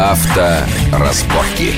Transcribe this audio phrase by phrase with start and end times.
[0.00, 1.74] Авторазборки.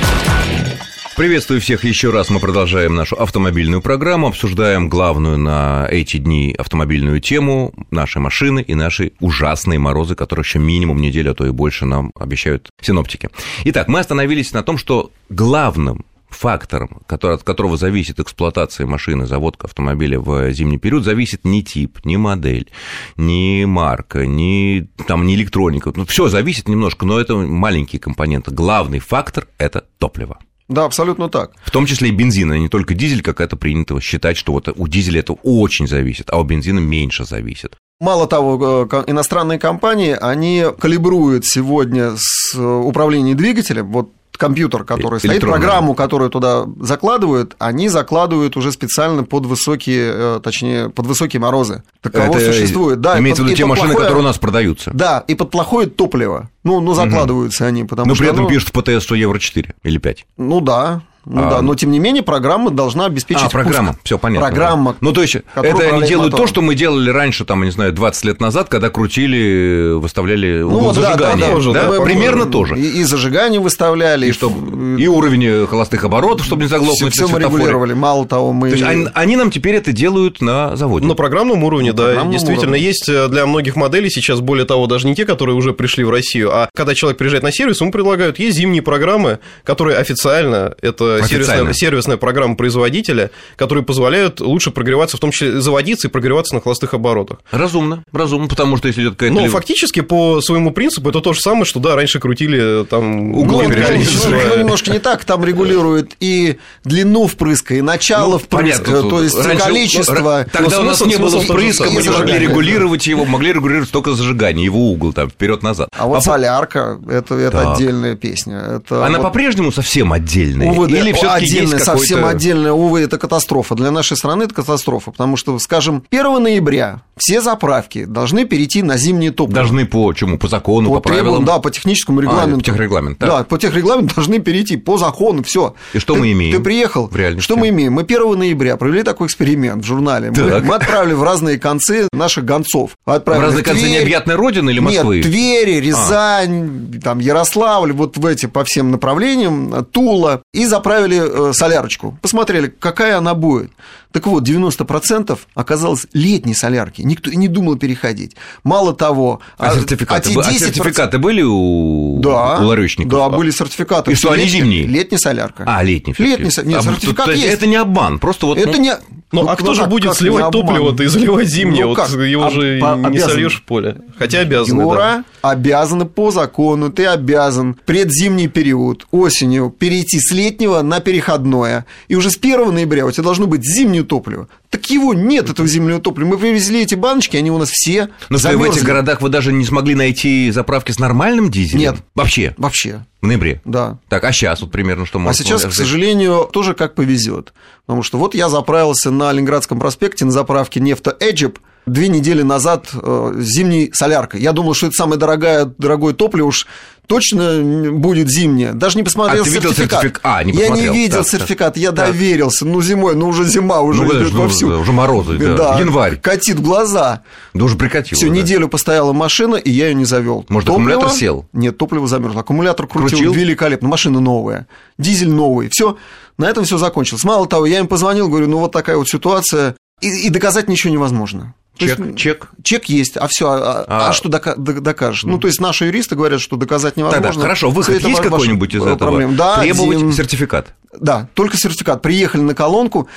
[1.16, 2.30] Приветствую всех еще раз.
[2.30, 8.76] Мы продолжаем нашу автомобильную программу, обсуждаем главную на эти дни автомобильную тему наши машины и
[8.76, 13.28] наши ужасные морозы, которые еще минимум неделю, а то и больше нам обещают синоптики.
[13.64, 16.04] Итак, мы остановились на том, что главным
[16.34, 21.98] фактором, который, от которого зависит эксплуатация машины, заводка автомобиля в зимний период, зависит не тип,
[22.04, 22.70] не модель,
[23.16, 25.92] не марка, не, там, не электроника.
[25.94, 28.50] Ну, все зависит немножко, но это маленькие компоненты.
[28.50, 30.38] Главный фактор– это топливо.
[30.68, 31.52] Да, абсолютно так.
[31.64, 34.68] В том числе и бензин, а не только дизель, как это принято считать, что вот
[34.74, 37.76] у дизеля это очень зависит, а у бензина меньше зависит.
[38.00, 44.10] Мало того, э, иностранные компании, они калибруют сегодня с э, управлением двигателем, вот
[44.42, 50.90] компьютер, который стоит, программу, которую туда закладывают, они закладывают уже специально под высокие, э, точнее,
[50.90, 51.84] под высокие морозы.
[52.00, 53.00] Таково Это существует.
[53.00, 54.90] Да, имеется в виду те машины, плохое, которые у нас продаются.
[54.92, 56.50] Да, и под плохое топливо.
[56.64, 57.68] Ну, ну закладываются угу.
[57.68, 58.24] они, потому Но что...
[58.24, 58.52] Но при этом оно...
[58.52, 60.26] пишут в ПТС 100 евро 4 или 5.
[60.38, 61.50] Ну да, ну а...
[61.50, 63.44] да, но тем не менее программа должна обеспечить.
[63.44, 64.48] А, программа, все понятно.
[64.48, 64.92] Программа.
[64.92, 64.98] Да.
[65.00, 66.46] Ну, то есть, это они делают мотором.
[66.46, 70.76] то, что мы делали раньше, там, не знаю, 20 лет назад, когда крутили, выставляли ну,
[70.76, 71.54] угол да, зажигания.
[71.54, 71.98] Да, да, да?
[71.98, 72.00] да?
[72.04, 72.76] Примерно тоже.
[72.78, 74.26] И, и зажигание выставляли.
[74.26, 74.52] И, чтоб,
[74.98, 77.12] и уровень холостых оборотов, чтобы не заглохнуть.
[77.12, 77.92] Все, все мы регулировали.
[77.92, 78.70] Мало того, мы.
[78.70, 81.06] То есть, они, они нам теперь это делают на заводе.
[81.06, 82.04] На программном уровне, на да.
[82.04, 82.84] Программном действительно, уровне.
[82.84, 86.10] есть э, для многих моделей сейчас, более того, даже не те, которые уже пришли в
[86.10, 91.11] Россию, а когда человек приезжает на сервис, ему предлагают, есть зимние программы, которые официально, это
[91.22, 96.60] сервисная сервисная программа производителя, которые позволяют лучше прогреваться, в том числе заводиться и прогреваться на
[96.60, 97.38] холостых оборотах.
[97.50, 99.34] Разумно, разумно, потому что если идет какая-то...
[99.34, 103.68] Ну, фактически, по своему принципу, это то же самое, что, да, раньше крутили там углы
[103.68, 104.30] ну, количество.
[104.30, 109.22] Ну, немножко не так, там регулируют и длину впрыска, и начало ну, впрыска, понятно, то
[109.22, 110.46] есть раньше, количество...
[110.52, 114.64] Тогда у нас не было впрыска, мы не могли регулировать его, могли регулировать только зажигание,
[114.64, 115.88] его угол там вперед-назад.
[115.96, 118.58] А вот а солярка, это, это отдельная песня.
[118.76, 119.24] Это Она вот...
[119.24, 120.68] по-прежнему совсем отдельная?
[120.68, 123.74] Увы, Или все таки есть совсем отдельная, увы, это катастрофа.
[123.74, 128.96] Для нашей страны это катастрофа, потому что, скажем, 1 ноября все заправки должны перейти на
[128.96, 129.60] зимнее топливо.
[129.60, 130.38] Должны по чему?
[130.38, 131.44] По закону, по, по правилам?
[131.44, 132.54] Да, по техническому регламенту.
[132.54, 133.26] А, по техрегламенту.
[133.26, 135.74] Да, по техрегламенту должны перейти по закону, все.
[135.92, 136.56] И что ты, мы имеем?
[136.56, 137.08] Ты приехал.
[137.08, 137.44] В реальности.
[137.44, 137.92] Что мы имеем?
[137.94, 140.32] Мы 1 ноября провели такой эксперимент в журнале.
[140.36, 142.96] Мы, мы отправили в разные концы наших гонцов.
[143.04, 145.16] Отправили в разные в концы необъятной родины или Москвы?
[145.16, 147.00] Нет, Твери, Рязань, а.
[147.00, 150.42] там, Ярославль, вот в эти по всем направлениям, Тула.
[150.52, 152.18] И заправили э, солярочку.
[152.20, 153.70] Посмотрели, какая она будет.
[154.12, 157.00] Так вот, 90% оказалось летней солярки.
[157.02, 158.36] Никто и не думал переходить.
[158.62, 159.40] Мало того...
[159.56, 160.40] А, а сертификаты, а 10%...
[160.40, 163.10] а сертификаты были у, да, у ларечников?
[163.10, 164.12] Да, были сертификаты.
[164.12, 164.86] И что, они зимние?
[164.86, 165.64] Летняя солярка.
[165.66, 166.14] А, летний.
[166.18, 167.42] Летний, нет, а, сертификат есть.
[167.42, 167.54] есть.
[167.54, 168.58] Это не обман, просто вот...
[168.58, 168.78] Это ну...
[168.78, 168.92] не...
[169.32, 171.86] Ну, ну а кто ну, же будет как сливать топливо-то и заливать зимнее?
[171.86, 173.30] Ну, вот его а, же по, не обязан.
[173.30, 173.96] сольешь в поле.
[174.18, 175.24] Хотя обязаны, Юра, да.
[175.40, 181.86] обязаны по закону, ты обязан предзимний период, осенью, перейти с летнего на переходное.
[182.08, 184.48] И уже с 1 ноября у тебя должно быть зимнее топливо.
[184.72, 186.28] Так его нет, этого зимнего топлива.
[186.28, 189.52] Мы привезли эти баночки, они у нас все Но что, в этих городах вы даже
[189.52, 191.78] не смогли найти заправки с нормальным дизелем?
[191.78, 191.96] Нет.
[192.14, 192.54] Вообще?
[192.56, 193.04] Вообще.
[193.20, 193.60] В ноябре?
[193.66, 193.98] Да.
[194.08, 197.52] Так, а сейчас вот примерно что можно А сейчас, к сожалению, тоже как повезет.
[197.84, 202.88] Потому что вот я заправился на Ленинградском проспекте на заправке нефта Эджип две недели назад
[202.94, 204.40] э, зимней соляркой.
[204.40, 206.66] Я думал, что это самое дорогое, дорогое топливо, уж
[207.12, 208.72] точно будет зимнее.
[208.72, 209.76] Даже не посмотрел а, сертификат.
[209.76, 210.20] Сертифик...
[210.22, 212.06] А, не я не видел так, сертификат, я так.
[212.06, 212.64] доверился.
[212.64, 214.68] Ну, зимой, ну уже зима, уже ну, ну, вовсю.
[214.68, 215.56] Уже морозы, да.
[215.56, 215.78] да.
[215.78, 216.16] Январь.
[216.16, 217.22] Катит глаза.
[217.52, 218.16] Да уже прикатило.
[218.16, 218.34] Все, да.
[218.34, 220.46] неделю постояла машина, и я ее не завел.
[220.48, 220.92] Может, топливо...
[220.92, 221.46] аккумулятор сел?
[221.52, 222.40] Нет, топливо замерзло.
[222.40, 223.88] Аккумулятор крутил, крутил великолепно.
[223.88, 224.66] Машина новая.
[224.96, 225.68] Дизель новый.
[225.68, 225.98] Все,
[226.38, 227.24] на этом все закончилось.
[227.24, 230.92] Мало того, я им позвонил, говорю, ну вот такая вот ситуация, и, и доказать ничего
[230.92, 231.54] невозможно.
[231.78, 232.50] Чек, есть, чек.
[232.62, 235.24] Чек есть, а все, а, а, а что дока- докажешь?
[235.24, 237.28] Ну, то есть наши юристы говорят, что доказать невозможно.
[237.30, 238.96] Тогда, хорошо, выход есть какой-нибудь из этого?
[238.96, 239.36] Проблем.
[239.36, 240.12] Да, Требовать один...
[240.12, 240.74] сертификат.
[240.98, 242.02] Да, только сертификат.
[242.02, 243.08] Приехали на колонку,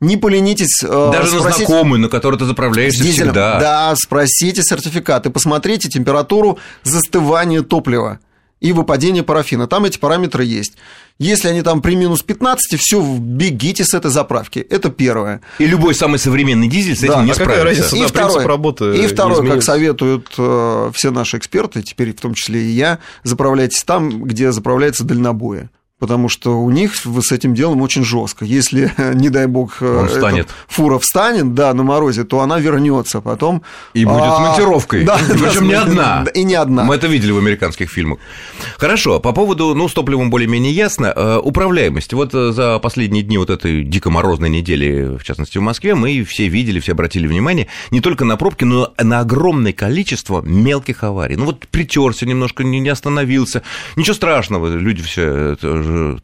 [0.00, 1.60] не поленитесь э, Даже спросить...
[1.60, 3.58] на знакомую, на которую ты заправляешься всегда.
[3.58, 8.18] Да, спросите сертификат и посмотрите температуру застывания топлива
[8.62, 9.66] и выпадение парафина.
[9.66, 10.74] Там эти параметры есть.
[11.18, 14.60] Если они там при минус 15, все, бегите с этой заправки.
[14.60, 15.40] Это первое.
[15.58, 17.64] И любой самый современный дизель с этим да, не а справится.
[17.64, 22.20] Разница, и да, второе, работы и второе как советуют э, все наши эксперты, теперь в
[22.20, 25.68] том числе и я, заправляйтесь там, где заправляется дальнобоя.
[26.02, 28.44] Потому что у них с этим делом очень жестко.
[28.44, 30.48] Если, не дай бог, Он встанет.
[30.66, 33.62] фура встанет, да, на морозе, то она вернется потом.
[33.94, 35.04] И будет а, монтировкой.
[35.12, 36.24] Да, Причем не одна.
[36.34, 36.82] И не одна.
[36.82, 38.18] Мы это видели в американских фильмах.
[38.78, 41.12] Хорошо, по поводу, ну, с топливом более-менее ясно.
[41.14, 42.12] Э, управляемость.
[42.14, 46.24] Вот э, за последние дни вот этой дико морозной недели, в частности, в Москве, мы
[46.24, 51.04] все видели, все обратили внимание не только на пробки, но и на огромное количество мелких
[51.04, 51.36] аварий.
[51.36, 53.62] Ну, вот притерся немножко, не остановился.
[53.94, 55.56] Ничего страшного, люди все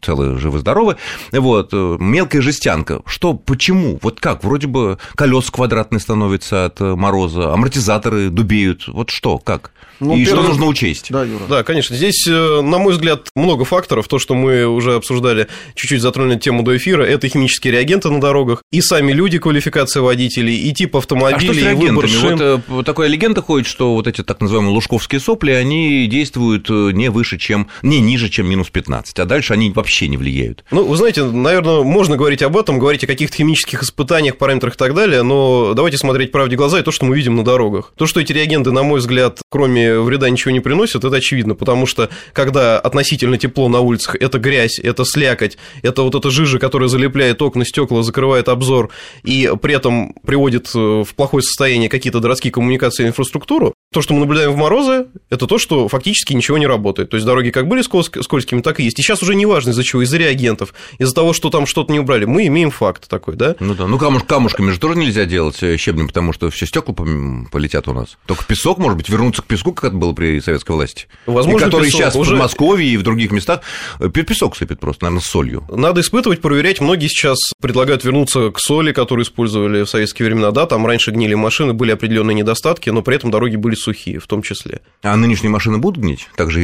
[0.01, 0.97] целые, живы-здоровы.
[1.31, 3.01] Вот, э, мелкая жестянка.
[3.05, 3.99] Что, почему?
[4.01, 4.43] Вот как?
[4.43, 8.87] Вроде бы колес квадратные становятся от э, мороза, амортизаторы дубеют.
[8.87, 9.71] Вот что, как?
[9.99, 10.39] Ну, и первый...
[10.39, 11.07] что нужно учесть?
[11.09, 11.43] Да, Юра.
[11.49, 11.95] Да, конечно.
[11.95, 14.07] Здесь, э, на мой взгляд, много факторов.
[14.07, 18.63] То, что мы уже обсуждали, чуть-чуть затронули тему до эфира, это химические реагенты на дорогах,
[18.71, 22.63] и сами люди, квалификация водителей, и тип автомобилей, а что с и выбор шин.
[22.67, 27.37] Вот такая легенда ходит, что вот эти так называемые лужковские сопли, они действуют не выше,
[27.37, 30.63] чем, не ниже, чем минус 15, а дальше они вообще не влияют.
[30.71, 34.77] Ну, вы знаете, наверное, можно говорить об этом, говорить о каких-то химических испытаниях, параметрах и
[34.77, 37.93] так далее, но давайте смотреть правде в глаза и то, что мы видим на дорогах.
[37.95, 41.85] То, что эти реагенты, на мой взгляд, кроме вреда ничего не приносят, это очевидно, потому
[41.85, 46.89] что когда относительно тепло на улицах, это грязь, это слякоть, это вот эта жижа, которая
[46.89, 48.89] залепляет окна, стекла, закрывает обзор
[49.23, 54.19] и при этом приводит в плохое состояние какие-то городские коммуникации и инфраструктуру, то, что мы
[54.19, 57.09] наблюдаем в морозы, это то, что фактически ничего не работает.
[57.09, 58.99] То есть дороги как были скользкими, так и есть.
[58.99, 61.99] И сейчас уже не важно, из-за чего, из-за реагентов, из-за того, что там что-то не
[61.99, 62.25] убрали.
[62.25, 63.55] Мы имеем факт такой, да?
[63.59, 63.87] Ну да.
[63.87, 67.93] Ну камуш, камушками же тоже нельзя делать э, щебнем, потому что все стекла полетят у
[67.93, 68.17] нас.
[68.27, 71.07] Только песок, может быть, вернуться к песку, как это было при советской власти.
[71.25, 72.31] Возможно, и который сейчас уже...
[72.31, 73.61] в Подмосковье и в других местах
[73.99, 75.65] э, песок сыпет просто, наверное, с солью.
[75.67, 76.79] Надо испытывать, проверять.
[76.79, 80.51] Многие сейчас предлагают вернуться к соли, которую использовали в советские времена.
[80.51, 84.27] Да, там раньше гнили машины, были определенные недостатки, но при этом дороги были сухие в
[84.27, 84.81] том числе.
[85.01, 86.61] А нынешние машины будут гнить так же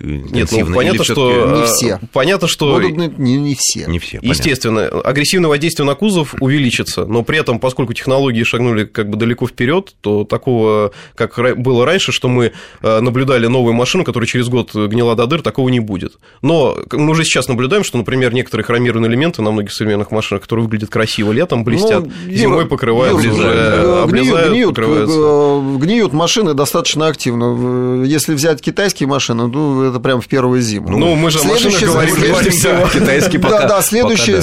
[0.00, 1.60] Нет, ну, понятно, что...
[1.60, 2.00] Не все.
[2.12, 2.74] Понятно, что...
[2.74, 3.86] Будут гнить не, не все.
[3.86, 5.00] Не все, Естественно, понятно.
[5.00, 9.94] агрессивное воздействие на кузов увеличится, но при этом, поскольку технологии шагнули как бы далеко вперед,
[10.00, 12.52] то такого, как было раньше, что мы
[12.82, 16.18] э, наблюдали новую машину, которая через год гнила до дыр, такого не будет.
[16.42, 20.64] Но мы уже сейчас наблюдаем, что, например, некоторые хромированные элементы на многих современных машинах, которые
[20.64, 25.18] выглядят красиво летом, блестят, ну, зимой покрываются, уже, э, облезают, гниют, покрываются.
[25.18, 28.04] Э, гниют машины достаточно активно.
[28.04, 30.88] Если взять китайские машины, ну, это прям в первую зиму.
[30.90, 32.88] Ну, мы же о машинах говорим всего.
[32.88, 33.60] Китайский пока.
[33.60, 34.36] Да, да, следующий.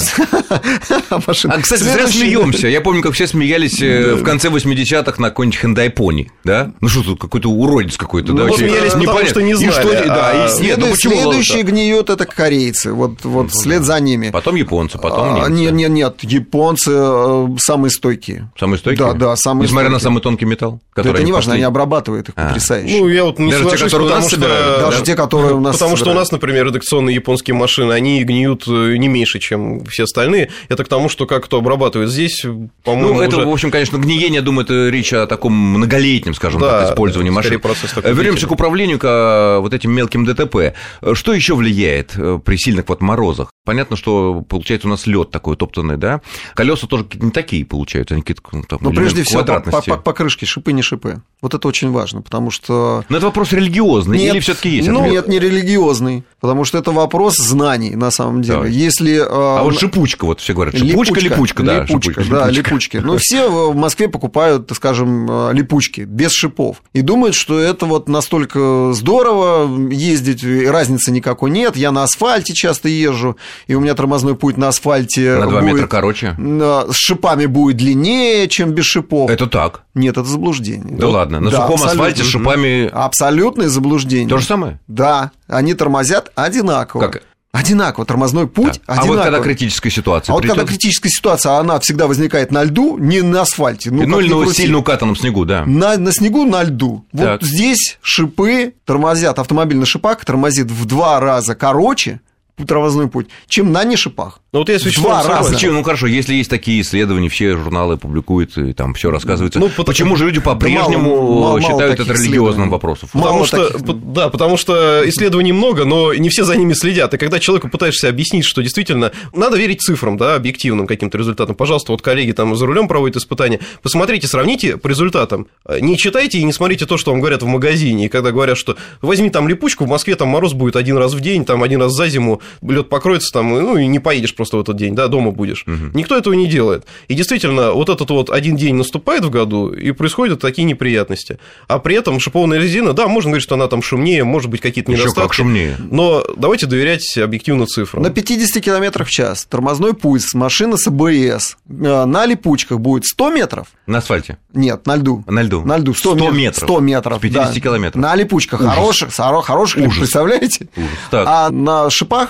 [1.10, 2.68] А, кстати, зря смеемся.
[2.68, 6.72] Я помню, как все смеялись э, в конце 80-х на какой-нибудь Hyundai Pony, да?
[6.80, 8.44] Ну что тут, какой-то уродец какой-то, да?
[8.44, 10.06] Ну, смеялись, потому что не знали.
[10.06, 14.30] Да, и следующий гниет это корейцы, вот вот вслед за ними.
[14.30, 15.50] Потом японцы, потом немцы.
[15.50, 18.50] Нет, нет, нет, японцы э, самые стойкие.
[18.58, 19.12] Самые стойкие?
[19.12, 20.80] Да, да, самые Несмотря на самый тонкий металл?
[20.94, 22.48] Это не важно, они обрабатывают их а.
[22.48, 23.00] потрясающе.
[23.00, 24.80] Ну, я вот не Даже те, которые у нас собирают.
[24.80, 28.64] Даже те, которые у нас Потому что у нас, например, редакционные японские машины, они гниют
[28.66, 30.50] э, не меньше, чем все остальные.
[30.68, 32.44] Это к тому, что как кто обрабатывает здесь,
[32.84, 33.46] по-моему, Ну, это, уже...
[33.46, 37.60] в общем, конечно, гниение, думаю, это речь о таком многолетнем, скажем да, так, использовании машин.
[38.04, 40.74] Вернемся к управлению, к а, вот этим мелким ДТП.
[41.14, 43.50] Что еще влияет э, при сильных вот морозах?
[43.64, 46.20] Понятно, что получается у нас лед такой топтанный, да?
[46.54, 49.96] Колеса тоже не такие получаются, они какие-то ну, там, Но прежде всего по, по, по,
[49.96, 51.22] покрышке шипы не шипы.
[51.40, 53.04] Вот это очень важно, потому что.
[53.08, 54.88] Но это вопрос религиозный нет, или все-таки есть?
[54.88, 58.56] Ну, нет, не религиозный, потому что это вопрос знаний на самом деле.
[58.56, 58.72] Давай.
[58.72, 59.18] Если.
[59.18, 62.96] А, а вот шипучка, вот все говорят, шипучка, липучка, липучка да, липучка, шипучка, да, липучки.
[62.98, 67.86] Но все в Москве покупают, так скажем, э, липучки без шипов и думают, что это
[67.86, 71.76] вот настолько здорово ездить, разницы никакой нет.
[71.76, 75.74] Я на асфальте часто езжу, и у меня тормозной путь на асфальте на 2 будет,
[75.74, 76.36] метра короче.
[76.38, 79.30] С шипами будет длиннее, чем без шипов.
[79.30, 79.82] Это так?
[79.94, 80.96] Нет, это заблуждение.
[80.96, 82.02] Да ладно, на да, сухом абсолютно.
[82.04, 82.90] асфальте с шипами.
[82.92, 84.28] Абсолютное заблуждение.
[84.28, 84.80] То же самое?
[84.88, 87.08] Да, они тормозят одинаково.
[87.08, 87.22] Как?
[87.52, 88.98] Одинаково, тормозной путь так.
[88.98, 89.14] одинаково.
[89.14, 90.50] А вот когда критическая ситуация А придет...
[90.50, 93.90] вот когда критическая ситуация, она всегда возникает на льду, не на асфальте.
[93.90, 95.64] Ну, ну или на сильно укатанном снегу, да.
[95.66, 97.04] На, на снегу, на льду.
[97.10, 97.40] Так.
[97.40, 102.20] Вот здесь шипы тормозят, автомобиль на шипах тормозит в два раза короче,
[102.66, 104.40] тормозной путь, чем на нешипах.
[104.52, 105.52] Ну, вот я с Два раза.
[105.52, 105.74] Почему?
[105.74, 109.60] Ну, хорошо, если есть такие исследования, все журналы публикуют, и там все рассказывается.
[109.60, 109.86] Ну, потому...
[109.86, 113.08] Почему же люди по-прежнему мало, считают мало это религиозным вопросом?
[113.12, 117.14] Потому что, да, потому что исследований много, но не все за ними следят.
[117.14, 121.92] И когда человеку пытаешься объяснить, что действительно надо верить цифрам, да, объективным каким-то результатам, пожалуйста,
[121.92, 125.46] вот коллеги там за рулем проводят испытания, посмотрите, сравните по результатам.
[125.80, 128.06] Не читайте и не смотрите то, что вам говорят в магазине.
[128.06, 131.20] И когда говорят, что возьми там липучку, в Москве там мороз будет один раз в
[131.20, 134.56] день, там один раз за зиму, что лед покроется там, ну, и не поедешь просто
[134.56, 135.64] в этот день, да, дома будешь.
[135.66, 135.90] Угу.
[135.94, 136.84] Никто этого не делает.
[137.08, 141.38] И действительно, вот этот вот один день наступает в году, и происходят такие неприятности.
[141.68, 144.90] А при этом шипованная резина, да, можно говорить, что она там шумнее, может быть, какие-то
[144.90, 145.18] недостатки.
[145.18, 145.76] Еще как шумнее.
[145.78, 148.02] Но давайте доверять объективно цифрам.
[148.02, 153.30] На 50 км в час тормозной пульс машины с АБС э, на липучках будет 100
[153.30, 153.66] метров.
[153.86, 154.38] На асфальте?
[154.54, 155.24] Нет, на льду.
[155.26, 155.62] На льду.
[155.64, 155.94] На льду.
[155.94, 156.64] 100, 100 метров.
[156.64, 157.18] 100 метров.
[157.18, 157.60] С 50 да.
[157.60, 158.02] километров.
[158.02, 158.74] На липучках Ужас.
[158.74, 159.98] хороших, хороших, Ужас.
[159.98, 160.68] представляете?
[160.76, 160.90] Ужас.
[161.10, 161.26] Так.
[161.28, 162.29] А на шипах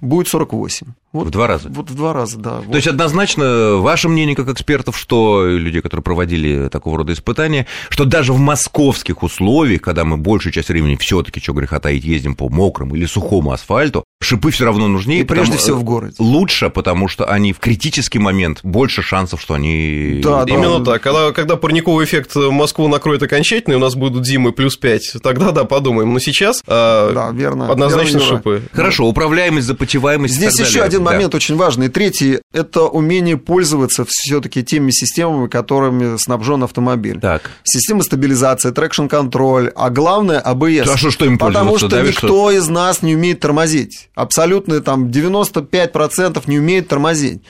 [0.00, 0.86] будет 48.
[1.10, 1.70] Вот, в два раза?
[1.70, 2.58] Вот в два раза, да.
[2.58, 2.74] То вот.
[2.74, 8.34] есть, однозначно, ваше мнение как экспертов, что людей, которые проводили такого рода испытания, что даже
[8.34, 12.50] в московских условиях, когда мы большую часть времени все таки что греха таить, ездим по
[12.50, 15.20] мокрому или сухому асфальту, шипы все равно нужнее.
[15.20, 16.14] И прежде потому, всего в городе.
[16.18, 20.20] Лучше, потому что они в критический момент больше шансов, что они...
[20.22, 20.92] Да, Именно да.
[20.92, 21.02] так.
[21.02, 25.52] Когда, когда парниковый эффект Москву накроет окончательно, и у нас будут зимы плюс 5, тогда
[25.52, 26.12] да, подумаем.
[26.12, 28.62] Но сейчас да, верно, однозначно верно, шипы.
[28.72, 30.84] Хорошо, управляемость, запотеваемость Здесь еще далее.
[30.84, 31.36] один момент да.
[31.36, 31.88] очень важный.
[31.88, 37.20] Третий– это умение пользоваться все-таки теми системами, которыми снабжен автомобиль.
[37.20, 37.50] Так.
[37.64, 40.88] Система стабилизации, трекшн-контроль, а главное– АБС.
[40.88, 42.50] А что, что им Потому что да, никто что?
[42.50, 44.10] из нас не умеет тормозить.
[44.14, 47.42] Абсолютно там 95% не умеет тормозить.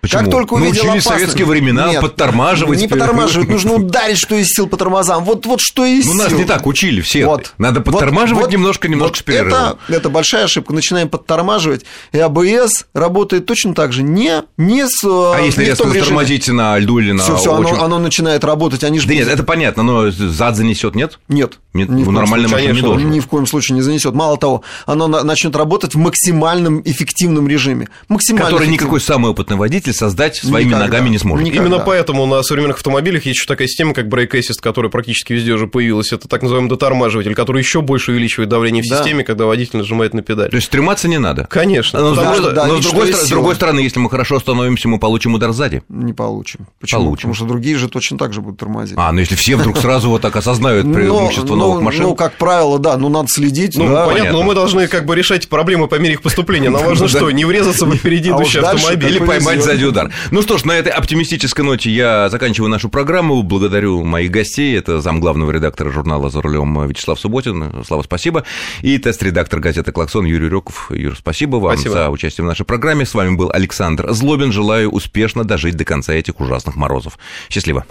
[0.00, 0.22] Почему?
[0.22, 2.80] Как только увидел Научились в советские времена Нет, подтормаживать.
[2.80, 5.24] Не подтормаживать, нужно ударить, что из сил по тормозам.
[5.24, 6.22] Вот, вот что из ну, сил.
[6.22, 7.26] нас не так учили все.
[7.26, 7.54] Вот.
[7.58, 9.78] Надо подтормаживать вот, немножко, немножко вот с перерывом.
[9.88, 10.72] Это, это большая ошибка.
[10.72, 14.04] Начинаем подтормаживать, и АБС работает точно так же.
[14.04, 15.02] Не, не с...
[15.04, 17.24] А если резко затормозить на льду или на...
[17.24, 18.84] Все, все, оно, оно начинает работать.
[18.84, 19.08] Они же...
[19.08, 21.18] Да нет, это понятно, но зад занесет, нет?
[21.28, 21.58] Нет.
[21.74, 23.10] нет ну, нормально машина не должен.
[23.10, 24.14] Ни в коем случае не занесет.
[24.14, 27.88] Мало того, оно начнет работать в максимальном эффективном режиме.
[28.08, 30.86] Максимально Который никакой самый опытный водитель создать своим своими Никогда.
[30.86, 31.46] ногами не сможет.
[31.46, 31.66] Никогда.
[31.66, 35.52] Именно поэтому на современных автомобилях есть еще такая система, как Brake Assist, которая практически везде
[35.52, 36.12] уже появилась.
[36.12, 38.98] Это так называемый детормаживатель, который еще больше увеличивает давление в да.
[38.98, 40.50] системе, когда водитель нажимает на педаль.
[40.50, 41.44] То есть стрематься не надо?
[41.44, 42.00] Конечно.
[42.00, 44.98] Но, да, что, да, но с, другой, с другой стороны, если мы хорошо остановимся, мы
[44.98, 45.82] получим удар сзади?
[45.88, 46.66] Не получим.
[46.80, 47.04] Почему?
[47.04, 47.30] Получим.
[47.30, 48.96] Потому что другие же точно так же будут тормозить.
[48.96, 52.02] А, ну если все вдруг сразу вот так осознают преимущество новых машин?
[52.02, 53.76] Ну, как правило, да, ну надо следить.
[53.76, 56.70] Ну, понятно, но мы должны как бы решать проблемы по мере их поступления.
[56.70, 59.08] Нам важно что, не врезаться в впереди а идущий автомобиль.
[59.08, 60.12] Или поймать сзади удар.
[60.30, 63.42] Ну что ж, на этой оптимистической ноте я заканчиваю нашу программу.
[63.42, 64.76] Благодарю моих гостей.
[64.76, 67.84] Это замглавного редактора журнала «За рулем» Вячеслав Субботин.
[67.86, 68.44] Слава, спасибо.
[68.82, 70.90] И тест-редактор газеты «Клаксон» Юрий Рёков.
[70.90, 71.94] Юр, спасибо вам спасибо.
[71.94, 73.06] за участие в нашей программе.
[73.06, 74.52] С вами был Александр Злобин.
[74.52, 77.18] Желаю успешно дожить до конца этих ужасных морозов.
[77.48, 77.84] Счастливо.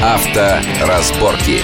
[0.00, 1.60] Авторазборки.